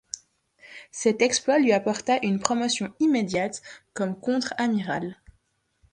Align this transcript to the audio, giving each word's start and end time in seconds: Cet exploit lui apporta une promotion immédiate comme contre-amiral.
Cet 0.89 1.21
exploit 1.21 1.59
lui 1.59 1.73
apporta 1.73 2.17
une 2.23 2.39
promotion 2.39 2.91
immédiate 2.99 3.61
comme 3.93 4.19
contre-amiral. 4.19 5.21